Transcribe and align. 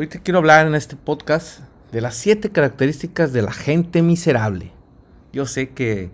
Hoy 0.00 0.06
te 0.06 0.22
quiero 0.22 0.38
hablar 0.38 0.66
en 0.66 0.74
este 0.74 0.96
podcast 0.96 1.60
de 1.92 2.00
las 2.00 2.14
siete 2.14 2.48
características 2.48 3.34
de 3.34 3.42
la 3.42 3.52
gente 3.52 4.00
miserable. 4.00 4.72
Yo 5.30 5.44
sé 5.44 5.72
que 5.72 6.10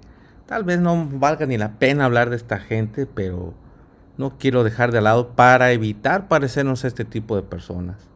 tal 0.46 0.64
vez 0.64 0.80
no 0.80 1.08
valga 1.08 1.46
ni 1.46 1.56
la 1.56 1.78
pena 1.78 2.04
hablar 2.04 2.28
de 2.28 2.34
esta 2.34 2.58
gente, 2.58 3.06
pero 3.06 3.54
no 4.18 4.38
quiero 4.38 4.64
dejar 4.64 4.90
de 4.90 5.00
lado 5.02 5.36
para 5.36 5.70
evitar 5.70 6.26
parecernos 6.26 6.82
a 6.82 6.88
este 6.88 7.04
tipo 7.04 7.36
de 7.36 7.42
personas. 7.42 8.08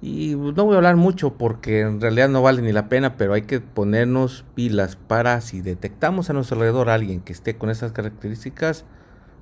Y 0.00 0.36
no 0.36 0.64
voy 0.64 0.74
a 0.74 0.76
hablar 0.76 0.94
mucho 0.94 1.32
porque 1.32 1.80
en 1.80 2.00
realidad 2.00 2.28
no 2.28 2.42
vale 2.42 2.62
ni 2.62 2.70
la 2.70 2.88
pena, 2.88 3.16
pero 3.16 3.32
hay 3.32 3.42
que 3.42 3.58
ponernos 3.58 4.44
pilas 4.54 4.94
para 4.94 5.40
si 5.40 5.60
detectamos 5.60 6.30
a 6.30 6.34
nuestro 6.34 6.54
alrededor 6.54 6.88
a 6.88 6.94
alguien 6.94 7.20
que 7.20 7.32
esté 7.32 7.56
con 7.56 7.68
esas 7.68 7.90
características, 7.90 8.84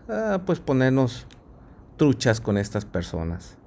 ah, 0.08 0.40
pues 0.46 0.60
ponernos 0.60 1.26
truchas 1.98 2.40
con 2.40 2.56
estas 2.56 2.86
personas. 2.86 3.58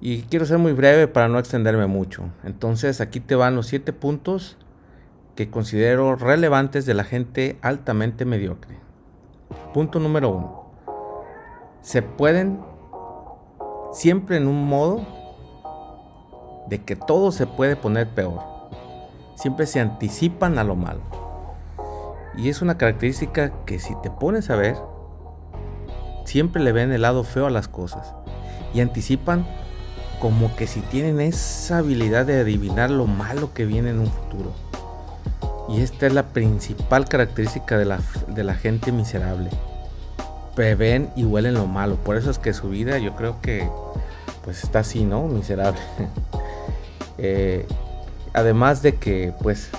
Y 0.00 0.22
quiero 0.22 0.46
ser 0.46 0.58
muy 0.58 0.72
breve 0.72 1.08
para 1.08 1.28
no 1.28 1.38
extenderme 1.38 1.86
mucho. 1.86 2.24
Entonces 2.44 3.00
aquí 3.00 3.20
te 3.20 3.34
van 3.34 3.56
los 3.56 3.66
siete 3.66 3.92
puntos 3.92 4.56
que 5.34 5.50
considero 5.50 6.16
relevantes 6.16 6.86
de 6.86 6.94
la 6.94 7.04
gente 7.04 7.58
altamente 7.62 8.24
mediocre. 8.24 8.76
Punto 9.72 9.98
número 9.98 10.30
uno. 10.30 10.70
Se 11.80 12.02
pueden 12.02 12.60
siempre 13.92 14.36
en 14.36 14.46
un 14.46 14.66
modo 14.66 15.06
de 16.68 16.82
que 16.84 16.96
todo 16.96 17.32
se 17.32 17.46
puede 17.46 17.76
poner 17.76 18.08
peor. 18.08 18.40
Siempre 19.34 19.66
se 19.66 19.80
anticipan 19.80 20.58
a 20.58 20.64
lo 20.64 20.76
malo. 20.76 21.00
Y 22.36 22.48
es 22.48 22.62
una 22.62 22.78
característica 22.78 23.52
que 23.64 23.78
si 23.78 23.94
te 24.00 24.10
pones 24.10 24.50
a 24.50 24.56
ver, 24.56 24.76
siempre 26.24 26.62
le 26.62 26.72
ven 26.72 26.92
el 26.92 27.02
lado 27.02 27.24
feo 27.24 27.46
a 27.46 27.50
las 27.50 27.68
cosas. 27.68 28.14
Y 28.74 28.80
anticipan 28.80 29.46
como 30.20 30.54
que 30.56 30.66
si 30.66 30.80
tienen 30.80 31.20
esa 31.20 31.78
habilidad 31.78 32.26
de 32.26 32.40
adivinar 32.40 32.90
lo 32.90 33.06
malo 33.06 33.52
que 33.54 33.64
viene 33.64 33.90
en 33.90 34.00
un 34.00 34.10
futuro. 34.10 34.52
Y 35.68 35.82
esta 35.82 36.06
es 36.06 36.14
la 36.14 36.28
principal 36.28 37.08
característica 37.08 37.76
de 37.76 37.84
la, 37.84 38.00
de 38.28 38.44
la 38.44 38.54
gente 38.54 38.90
miserable. 38.90 39.50
Prevén 40.54 41.10
y 41.14 41.24
huelen 41.24 41.54
lo 41.54 41.66
malo. 41.66 41.96
Por 41.96 42.16
eso 42.16 42.30
es 42.30 42.38
que 42.38 42.52
su 42.54 42.70
vida 42.70 42.98
yo 42.98 43.14
creo 43.14 43.40
que 43.42 43.68
pues 44.44 44.64
está 44.64 44.80
así, 44.80 45.04
¿no? 45.04 45.26
Miserable. 45.26 45.80
Eh, 47.20 47.66
además 48.32 48.80
de 48.80 48.94
que 48.94 49.34
pues 49.42 49.70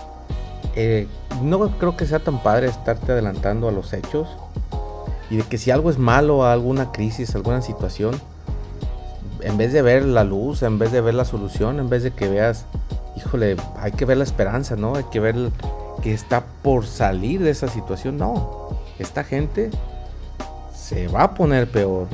eh, 0.75 1.07
no 1.41 1.69
creo 1.77 1.95
que 1.95 2.05
sea 2.05 2.19
tan 2.19 2.43
padre 2.43 2.67
estarte 2.67 3.13
adelantando 3.13 3.69
a 3.69 3.71
los 3.71 3.93
hechos. 3.93 4.27
Y 5.29 5.37
de 5.37 5.43
que 5.43 5.57
si 5.57 5.71
algo 5.71 5.89
es 5.89 5.97
malo, 5.97 6.45
alguna 6.45 6.91
crisis, 6.91 7.35
alguna 7.35 7.61
situación, 7.61 8.19
en 9.41 9.57
vez 9.57 9.73
de 9.73 9.81
ver 9.81 10.03
la 10.05 10.23
luz, 10.23 10.63
en 10.63 10.79
vez 10.79 10.91
de 10.91 11.01
ver 11.01 11.13
la 11.13 11.25
solución, 11.25 11.79
en 11.79 11.89
vez 11.89 12.03
de 12.03 12.11
que 12.11 12.27
veas, 12.27 12.65
híjole, 13.15 13.55
hay 13.77 13.91
que 13.91 14.05
ver 14.05 14.17
la 14.17 14.23
esperanza, 14.23 14.75
¿no? 14.75 14.95
Hay 14.95 15.05
que 15.05 15.19
ver 15.19 15.35
que 16.01 16.13
está 16.13 16.45
por 16.61 16.85
salir 16.85 17.41
de 17.41 17.49
esa 17.49 17.67
situación. 17.67 18.17
No, 18.17 18.69
esta 18.97 19.23
gente 19.23 19.69
se 20.73 21.07
va 21.07 21.23
a 21.23 21.33
poner 21.33 21.69
peor. 21.69 22.07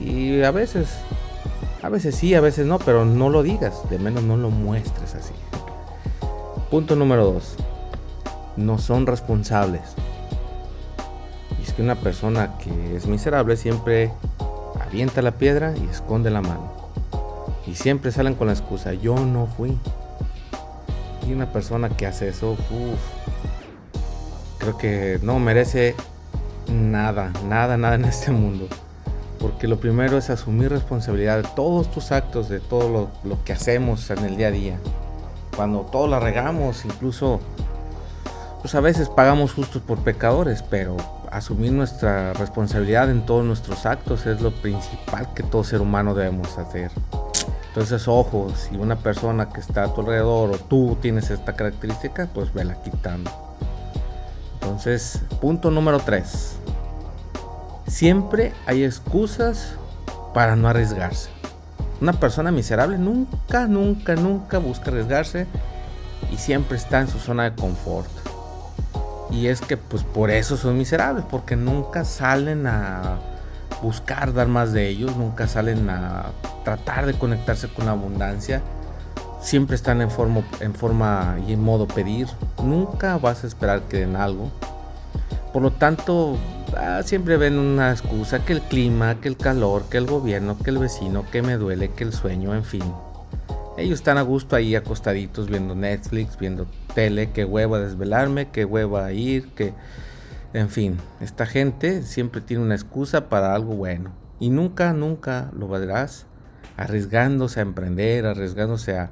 Y 0.00 0.42
a 0.42 0.50
veces, 0.50 0.88
a 1.82 1.88
veces 1.88 2.14
sí, 2.14 2.34
a 2.34 2.40
veces 2.40 2.66
no, 2.66 2.78
pero 2.78 3.04
no 3.04 3.30
lo 3.30 3.42
digas, 3.42 3.88
de 3.90 3.98
menos 3.98 4.22
no 4.22 4.36
lo 4.36 4.50
muestres 4.50 5.14
así. 5.14 5.34
Punto 6.70 6.96
número 6.96 7.24
dos. 7.32 7.56
No 8.56 8.78
son 8.78 9.06
responsables. 9.06 9.82
Y 11.60 11.62
es 11.62 11.72
que 11.72 11.82
una 11.82 11.96
persona 11.96 12.56
que 12.58 12.96
es 12.96 13.06
miserable 13.06 13.56
siempre 13.56 14.12
avienta 14.94 15.22
la 15.22 15.32
piedra 15.32 15.74
y 15.76 15.88
esconde 15.88 16.30
la 16.30 16.40
mano. 16.40 16.70
Y 17.66 17.74
siempre 17.74 18.12
salen 18.12 18.36
con 18.36 18.46
la 18.46 18.52
excusa, 18.52 18.92
yo 18.94 19.16
no 19.16 19.48
fui. 19.48 19.76
Y 21.26 21.32
una 21.32 21.52
persona 21.52 21.88
que 21.88 22.06
hace 22.06 22.28
eso, 22.28 22.56
creo 24.58 24.78
que 24.78 25.18
no 25.20 25.40
merece 25.40 25.96
nada, 26.68 27.32
nada, 27.48 27.76
nada 27.76 27.96
en 27.96 28.04
este 28.04 28.30
mundo. 28.30 28.68
Porque 29.40 29.66
lo 29.66 29.80
primero 29.80 30.16
es 30.16 30.30
asumir 30.30 30.70
responsabilidad 30.70 31.38
de 31.38 31.48
todos 31.56 31.90
tus 31.90 32.12
actos, 32.12 32.48
de 32.48 32.60
todo 32.60 33.10
lo, 33.24 33.44
que 33.44 33.52
hacemos 33.52 34.08
en 34.10 34.24
el 34.24 34.36
día 34.36 34.46
a 34.46 34.52
día. 34.52 34.78
Cuando 35.56 35.80
todo 35.80 36.06
la 36.06 36.20
regamos, 36.20 36.84
incluso, 36.84 37.40
pues 38.62 38.76
a 38.76 38.80
veces 38.80 39.08
pagamos 39.08 39.54
justos 39.54 39.82
por 39.82 39.98
pecadores, 40.04 40.62
pero 40.62 40.96
asumir 41.34 41.72
nuestra 41.72 42.32
responsabilidad 42.32 43.10
en 43.10 43.26
todos 43.26 43.44
nuestros 43.44 43.86
actos 43.86 44.24
es 44.26 44.40
lo 44.40 44.52
principal 44.52 45.34
que 45.34 45.42
todo 45.42 45.64
ser 45.64 45.80
humano 45.80 46.14
debemos 46.14 46.56
hacer. 46.58 46.92
Entonces, 47.68 48.06
ojo, 48.06 48.52
si 48.56 48.76
una 48.76 48.94
persona 48.94 49.48
que 49.48 49.60
está 49.60 49.82
a 49.82 49.92
tu 49.92 50.02
alrededor 50.02 50.52
o 50.52 50.58
tú 50.58 50.96
tienes 51.02 51.30
esta 51.30 51.54
característica, 51.54 52.28
pues 52.32 52.54
vela 52.54 52.76
quitando. 52.84 53.32
Entonces, 54.60 55.22
punto 55.40 55.72
número 55.72 55.98
3. 55.98 56.56
Siempre 57.88 58.52
hay 58.66 58.84
excusas 58.84 59.74
para 60.32 60.54
no 60.54 60.68
arriesgarse. 60.68 61.30
Una 62.00 62.12
persona 62.12 62.52
miserable 62.52 62.96
nunca, 62.96 63.66
nunca, 63.66 64.14
nunca 64.14 64.58
busca 64.58 64.90
arriesgarse 64.90 65.48
y 66.30 66.36
siempre 66.36 66.76
está 66.76 67.00
en 67.00 67.08
su 67.08 67.18
zona 67.18 67.44
de 67.44 67.56
confort. 67.56 68.23
Y 69.30 69.46
es 69.46 69.60
que 69.60 69.76
pues 69.76 70.02
por 70.02 70.30
eso 70.30 70.56
son 70.56 70.78
miserables, 70.78 71.24
porque 71.30 71.56
nunca 71.56 72.04
salen 72.04 72.66
a 72.66 73.18
buscar 73.82 74.32
dar 74.32 74.48
más 74.48 74.72
de 74.72 74.88
ellos, 74.88 75.16
nunca 75.16 75.46
salen 75.46 75.88
a 75.90 76.26
tratar 76.64 77.06
de 77.06 77.14
conectarse 77.14 77.68
con 77.68 77.86
la 77.86 77.92
abundancia. 77.92 78.62
Siempre 79.40 79.76
están 79.76 80.00
en 80.00 80.10
forma, 80.10 80.42
en 80.60 80.74
forma 80.74 81.36
y 81.46 81.52
en 81.52 81.62
modo 81.62 81.86
pedir. 81.86 82.28
Nunca 82.62 83.18
vas 83.18 83.44
a 83.44 83.46
esperar 83.46 83.82
que 83.82 83.98
den 83.98 84.16
algo. 84.16 84.50
Por 85.52 85.62
lo 85.62 85.70
tanto, 85.70 86.36
ah, 86.76 87.02
siempre 87.04 87.36
ven 87.36 87.58
una 87.58 87.90
excusa, 87.90 88.44
que 88.44 88.54
el 88.54 88.62
clima, 88.62 89.20
que 89.20 89.28
el 89.28 89.36
calor, 89.36 89.84
que 89.90 89.98
el 89.98 90.06
gobierno, 90.06 90.58
que 90.58 90.70
el 90.70 90.78
vecino, 90.78 91.24
que 91.30 91.42
me 91.42 91.56
duele, 91.56 91.90
que 91.92 92.04
el 92.04 92.12
sueño, 92.12 92.54
en 92.54 92.64
fin. 92.64 92.82
Ellos 93.76 93.98
están 93.98 94.18
a 94.18 94.22
gusto 94.22 94.54
ahí 94.54 94.76
acostaditos 94.76 95.48
viendo 95.48 95.74
Netflix, 95.74 96.38
viendo 96.38 96.66
tele, 96.94 97.30
que 97.30 97.44
hueva 97.44 97.80
desvelarme, 97.80 98.50
que 98.50 98.64
hueva 98.64 99.12
ir, 99.12 99.48
que... 99.50 99.74
En 100.52 100.70
fin, 100.70 100.98
esta 101.20 101.46
gente 101.46 102.02
siempre 102.02 102.40
tiene 102.40 102.62
una 102.62 102.76
excusa 102.76 103.28
para 103.28 103.56
algo 103.56 103.74
bueno. 103.74 104.12
Y 104.38 104.50
nunca, 104.50 104.92
nunca 104.92 105.50
lo 105.52 105.66
verás 105.66 106.26
arriesgándose 106.76 107.58
a 107.58 107.62
emprender, 107.62 108.26
arriesgándose 108.26 108.96
a, 108.96 109.10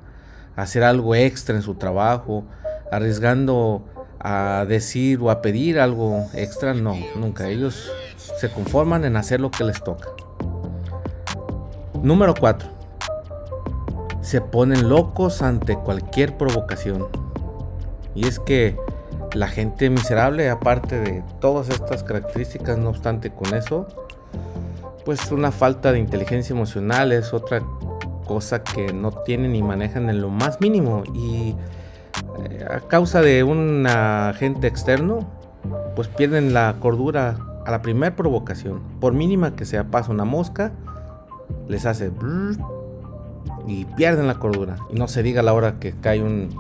hacer 0.55 0.85
algo 0.85 1.15
extra 1.15 1.57
en 1.57 1.63
su 1.63 1.75
trabajo, 1.75 2.45
arriesgando 2.91 3.85
a 4.21 4.67
decir 4.69 5.19
o 5.21 5.31
a 5.31 5.43
pedir 5.43 5.81
algo 5.81 6.27
extra. 6.35 6.75
No, 6.75 6.95
nunca. 7.17 7.49
Ellos 7.49 7.91
se 8.39 8.51
conforman 8.51 9.05
en 9.05 9.17
hacer 9.17 9.41
lo 9.41 9.51
que 9.51 9.65
les 9.65 9.83
toca. 9.83 10.09
Número 12.03 12.35
4. 12.39 12.82
Se 14.23 14.41
ponen 14.41 14.89
locos 14.89 15.43
ante 15.43 15.77
cualquier 15.77 16.37
provocación. 16.39 17.07
Y 18.15 18.27
es 18.27 18.39
que 18.39 18.77
la 19.35 19.49
gente 19.49 19.91
miserable, 19.91 20.49
aparte 20.49 20.99
de 20.99 21.23
todas 21.41 21.69
estas 21.69 22.03
características, 22.03 22.79
no 22.79 22.91
obstante 22.91 23.31
con 23.31 23.55
eso, 23.55 23.87
pues 25.05 25.31
una 25.33 25.51
falta 25.51 25.93
de 25.93 25.99
inteligencia 25.99 26.55
emocional 26.55 27.13
es 27.13 27.33
otra 27.35 27.63
cosa 28.27 28.63
que 28.63 28.93
no 28.93 29.11
tienen 29.11 29.53
ni 29.53 29.63
manejan 29.63 30.09
en 30.09 30.21
lo 30.21 30.29
más 30.29 30.61
mínimo. 30.61 31.03
Y 31.15 31.57
eh, 32.49 32.65
a 32.69 32.81
causa 32.81 33.21
de 33.21 33.43
un 33.43 33.87
agente 33.87 34.67
externo, 34.67 35.21
pues 35.97 36.09
pierden 36.09 36.55
la 36.55 36.77
cordura 36.79 37.37
a 37.65 37.71
la 37.71 37.83
primera 37.83 38.15
provocación. 38.15 38.81
Por 39.01 39.13
mínima 39.13 39.55
que 39.55 39.65
sea, 39.65 39.85
pasa 39.85 40.13
una 40.13 40.25
mosca, 40.25 40.73
les 41.69 41.87
hace 41.87 42.11
y 43.67 43.85
pierden 43.85 44.27
la 44.27 44.39
cordura. 44.39 44.77
Y 44.91 44.99
no 44.99 45.09
se 45.09 45.23
diga 45.23 45.43
la 45.43 45.53
hora 45.53 45.79
que 45.79 45.93
cae 45.93 46.23
un, 46.23 46.51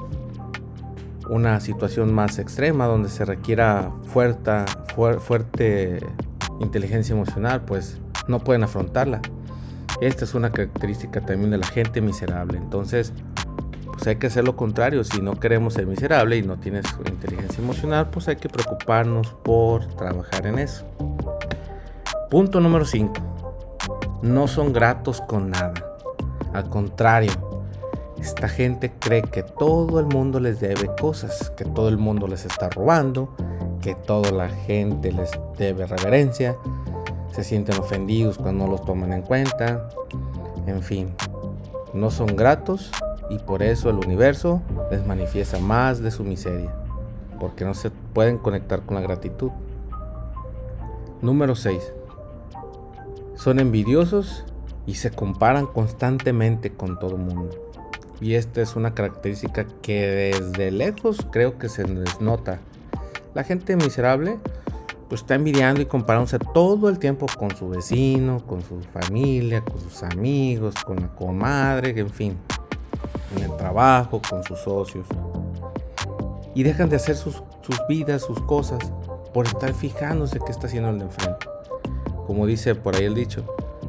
una 1.28 1.60
situación 1.60 2.12
más 2.12 2.38
extrema 2.38 2.86
donde 2.86 3.08
se 3.08 3.24
requiera 3.24 3.90
fuerte, 4.06 4.64
fuerte 5.20 6.00
inteligencia 6.60 7.14
emocional, 7.14 7.62
pues 7.62 7.98
no 8.28 8.40
pueden 8.40 8.64
afrontarla. 8.64 9.20
Esta 10.00 10.24
es 10.24 10.34
una 10.34 10.50
característica 10.50 11.20
también 11.20 11.50
de 11.50 11.58
la 11.58 11.66
gente 11.66 12.00
miserable. 12.00 12.58
Entonces, 12.58 13.12
pues 13.92 14.06
hay 14.06 14.16
que 14.16 14.26
hacer 14.26 14.44
lo 14.44 14.56
contrario. 14.56 15.04
Si 15.04 15.20
no 15.20 15.38
queremos 15.38 15.74
ser 15.74 15.86
miserable 15.86 16.36
y 16.36 16.42
no 16.42 16.58
tienes 16.58 16.84
inteligencia 17.08 17.62
emocional, 17.62 18.10
pues 18.10 18.28
hay 18.28 18.36
que 18.36 18.48
preocuparnos 18.48 19.28
por 19.44 19.86
trabajar 19.94 20.46
en 20.46 20.58
eso. 20.58 20.84
Punto 22.30 22.60
número 22.60 22.84
5. 22.84 23.12
No 24.22 24.48
son 24.48 24.72
gratos 24.72 25.20
con 25.20 25.50
nada. 25.50 25.91
Al 26.52 26.68
contrario, 26.68 27.32
esta 28.20 28.48
gente 28.48 28.92
cree 28.98 29.22
que 29.22 29.42
todo 29.42 29.98
el 29.98 30.06
mundo 30.06 30.38
les 30.38 30.60
debe 30.60 30.90
cosas, 31.00 31.50
que 31.56 31.64
todo 31.64 31.88
el 31.88 31.98
mundo 31.98 32.28
les 32.28 32.44
está 32.44 32.68
robando, 32.68 33.34
que 33.80 33.94
toda 33.94 34.30
la 34.30 34.48
gente 34.48 35.10
les 35.12 35.30
debe 35.58 35.86
reverencia, 35.86 36.56
se 37.32 37.42
sienten 37.42 37.78
ofendidos 37.78 38.38
cuando 38.38 38.66
los 38.68 38.84
toman 38.84 39.12
en 39.12 39.22
cuenta, 39.22 39.88
en 40.66 40.82
fin. 40.82 41.14
no 41.94 42.10
son 42.10 42.36
gratos 42.36 42.90
y 43.28 43.38
por 43.38 43.62
eso 43.62 43.90
el 43.90 43.96
universo 43.96 44.62
les 44.90 45.04
manifiesta 45.06 45.58
más 45.58 46.00
de 46.00 46.10
su 46.10 46.22
miseria, 46.22 46.72
porque 47.40 47.64
no 47.64 47.74
se 47.74 47.90
pueden 47.90 48.38
conectar 48.38 48.82
con 48.82 48.94
la 48.94 49.00
gratitud. 49.00 49.50
Número 51.22 51.54
6. 51.54 51.92
Son 53.34 53.58
envidiosos 53.58 54.44
y 54.86 54.94
se 54.94 55.10
comparan 55.10 55.66
constantemente 55.66 56.72
con 56.72 56.98
todo 56.98 57.16
el 57.16 57.22
mundo. 57.22 57.50
Y 58.20 58.34
esta 58.34 58.62
es 58.62 58.76
una 58.76 58.94
característica 58.94 59.66
que 59.82 60.32
desde 60.32 60.70
lejos 60.70 61.26
creo 61.30 61.58
que 61.58 61.68
se 61.68 61.86
les 61.86 62.20
nota. 62.20 62.60
La 63.34 63.44
gente 63.44 63.76
miserable 63.76 64.38
pues 65.08 65.20
está 65.20 65.34
envidiando 65.34 65.82
y 65.82 65.86
comparándose 65.86 66.38
todo 66.38 66.88
el 66.88 66.98
tiempo 66.98 67.26
con 67.38 67.54
su 67.54 67.68
vecino, 67.68 68.46
con 68.46 68.62
su 68.62 68.80
familia, 68.80 69.62
con 69.62 69.78
sus 69.78 70.02
amigos, 70.02 70.74
con 70.84 71.00
la 71.00 71.08
comadre, 71.08 71.90
en 71.98 72.08
fin, 72.08 72.38
en 73.36 73.42
el 73.42 73.56
trabajo, 73.56 74.22
con 74.26 74.42
sus 74.42 74.58
socios. 74.60 75.06
Y 76.54 76.62
dejan 76.62 76.88
de 76.88 76.96
hacer 76.96 77.16
sus, 77.16 77.42
sus 77.60 77.78
vidas, 77.88 78.22
sus 78.22 78.40
cosas, 78.42 78.78
por 79.34 79.46
estar 79.46 79.74
fijándose 79.74 80.38
qué 80.44 80.50
está 80.50 80.66
haciendo 80.66 80.90
el 80.90 80.98
de 80.98 81.04
enfrente. 81.04 81.46
Como 82.26 82.46
dice 82.46 82.74
por 82.74 82.96
ahí 82.96 83.04
el 83.04 83.14
dicho, 83.14 83.44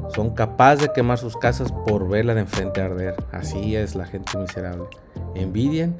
son 0.08 0.30
capaces 0.30 0.82
de 0.82 0.92
quemar 0.92 1.18
sus 1.18 1.36
casas 1.36 1.72
por 1.72 2.08
verla 2.08 2.34
de 2.34 2.40
enfrente 2.40 2.80
arder. 2.80 3.16
Así 3.32 3.76
es 3.76 3.94
la 3.94 4.06
gente 4.06 4.36
miserable. 4.38 4.84
Envidian 5.34 5.96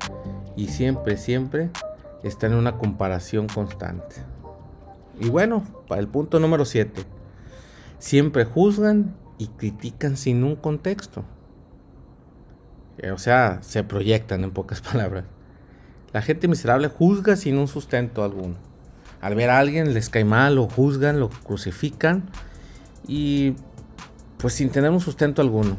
y 0.56 0.68
siempre, 0.68 1.16
siempre 1.16 1.70
están 2.22 2.52
en 2.52 2.58
una 2.58 2.78
comparación 2.78 3.46
constante. 3.46 4.16
Y 5.20 5.28
bueno, 5.28 5.64
para 5.88 6.00
el 6.00 6.08
punto 6.08 6.40
número 6.40 6.64
7. 6.64 7.02
Siempre 7.98 8.44
juzgan 8.44 9.14
y 9.38 9.48
critican 9.48 10.16
sin 10.16 10.44
un 10.44 10.56
contexto. 10.56 11.24
Eh, 12.98 13.10
o 13.10 13.18
sea, 13.18 13.58
se 13.62 13.82
proyectan 13.84 14.44
en 14.44 14.50
pocas 14.50 14.80
palabras. 14.92 15.24
La 16.12 16.22
gente 16.22 16.46
miserable 16.46 16.88
juzga 16.88 17.36
sin 17.36 17.58
un 17.58 17.66
sustento 17.66 18.22
alguno. 18.22 18.54
Al 19.20 19.34
ver 19.34 19.50
a 19.50 19.58
alguien 19.58 19.94
les 19.94 20.10
cae 20.10 20.24
mal, 20.24 20.56
lo 20.56 20.68
juzgan, 20.68 21.18
lo 21.18 21.30
crucifican 21.30 22.28
y 23.08 23.54
pues 24.38 24.54
sin 24.54 24.70
tener 24.70 24.90
un 24.90 25.00
sustento 25.00 25.42
alguno. 25.42 25.76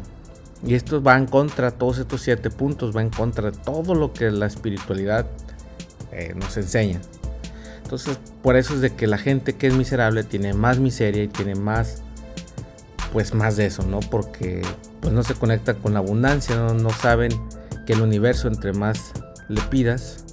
Y 0.66 0.74
esto 0.74 1.02
va 1.02 1.18
en 1.18 1.28
contra, 1.28 1.72
todos 1.72 2.00
estos 2.00 2.22
siete 2.22 2.50
puntos 2.50 2.96
va 2.96 3.02
en 3.02 3.10
contra 3.10 3.52
de 3.52 3.58
todo 3.58 3.94
lo 3.94 4.14
que 4.14 4.32
la 4.32 4.48
espiritualidad 4.48 5.28
eh, 6.12 6.34
nos 6.36 6.58
enseña. 6.58 7.00
Entonces, 7.84 8.20
por 8.42 8.56
eso 8.56 8.74
es 8.74 8.82
de 8.82 8.96
que 8.96 9.06
la 9.06 9.20
gente 9.20 9.54
que 9.54 9.68
es 9.68 9.76
miserable 9.76 10.24
tiene 10.24 10.54
más 10.54 10.80
miseria 10.80 11.24
y 11.24 11.28
tiene 11.28 11.54
más, 11.54 12.02
pues 13.14 13.36
más 13.36 13.58
de 13.58 13.68
eso, 13.68 13.84
¿no? 13.84 14.00
Porque 14.00 14.64
pues 15.02 15.14
no 15.14 15.22
se 15.22 15.36
conecta 15.36 15.76
con 15.76 15.94
la 15.94 16.00
abundancia, 16.00 16.56
no, 16.56 16.74
no 16.74 16.90
saben 16.90 17.32
que 17.86 17.94
el 17.94 18.02
universo 18.02 18.48
entre 18.48 18.74
más 18.74 19.12
le 19.50 19.62
pidas, 19.62 20.26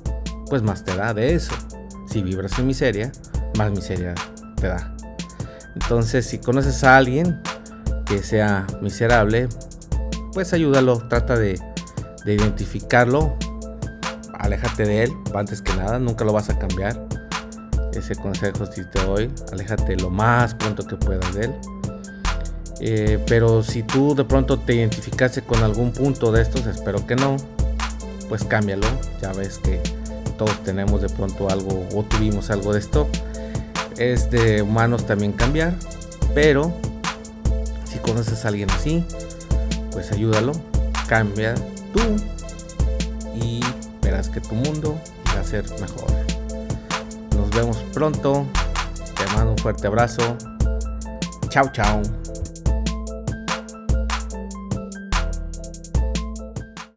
pues 0.48 0.62
más 0.62 0.84
te 0.84 0.96
da 0.96 1.12
de 1.12 1.34
eso. 1.34 1.52
Si 2.08 2.22
vibras 2.22 2.58
en 2.58 2.68
miseria, 2.68 3.12
más 3.58 3.70
miseria 3.70 4.14
te 4.56 4.68
da. 4.68 4.96
Entonces, 5.74 6.26
si 6.26 6.38
conoces 6.38 6.84
a 6.84 6.96
alguien 6.96 7.40
que 8.04 8.22
sea 8.22 8.66
miserable, 8.80 9.48
pues 10.32 10.52
ayúdalo, 10.52 10.98
trata 11.08 11.36
de, 11.36 11.60
identificarlo, 12.24 13.36
aléjate 14.38 14.84
de 14.84 15.04
él, 15.04 15.12
antes 15.34 15.60
que 15.60 15.74
nada, 15.74 15.98
nunca 15.98 16.24
lo 16.24 16.32
vas 16.32 16.48
a 16.50 16.58
cambiar. 16.58 17.06
Ese 17.94 18.16
consejo 18.16 18.64
si 18.66 18.84
te 18.86 19.04
doy, 19.04 19.30
aléjate 19.52 19.96
lo 19.96 20.08
más 20.08 20.54
pronto 20.54 20.86
que 20.86 20.96
puedas 20.96 21.34
de 21.34 21.44
él. 21.44 21.54
Eh, 22.80 23.22
pero 23.28 23.62
si 23.62 23.82
tú 23.82 24.14
de 24.14 24.24
pronto 24.24 24.58
te 24.58 24.74
identificaste 24.74 25.42
con 25.42 25.62
algún 25.62 25.92
punto 25.92 26.32
de 26.32 26.42
estos, 26.42 26.66
espero 26.66 27.06
que 27.06 27.16
no, 27.16 27.36
pues 28.28 28.44
cámbialo. 28.44 28.86
Ya 29.20 29.32
ves 29.32 29.58
que 29.58 29.78
todos 30.38 30.62
tenemos 30.64 31.02
de 31.02 31.08
pronto 31.08 31.50
algo 31.50 31.86
o 31.94 32.02
tuvimos 32.04 32.50
algo 32.50 32.72
de 32.72 32.78
esto. 32.78 33.08
Es 33.98 34.30
de 34.30 34.62
humanos 34.62 35.06
también 35.06 35.32
cambiar, 35.32 35.74
pero 36.34 36.72
conoces 38.02 38.44
a 38.44 38.48
alguien 38.48 38.70
así, 38.70 39.04
pues 39.90 40.12
ayúdalo, 40.12 40.52
cambia 41.06 41.54
tú 41.92 42.00
y 43.34 43.60
verás 44.02 44.28
que 44.28 44.40
tu 44.40 44.54
mundo 44.54 44.98
va 45.34 45.40
a 45.40 45.44
ser 45.44 45.64
mejor. 45.80 46.10
Nos 47.36 47.50
vemos 47.50 47.78
pronto, 47.92 48.46
te 49.16 49.26
mando 49.34 49.52
un 49.52 49.58
fuerte 49.58 49.86
abrazo. 49.86 50.36
Chao, 51.48 51.70
chao. 51.72 52.02